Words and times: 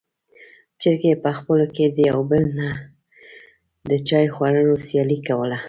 چرګې 0.79 1.13
په 1.23 1.29
خپلو 1.37 1.65
کې 1.75 1.85
د 1.95 1.97
يو 2.09 2.19
بل 2.29 2.43
نه 2.59 2.69
د 3.89 3.91
چای 4.07 4.25
خوړلو 4.33 4.75
سیالي 4.85 5.19
کوله. 5.27 5.57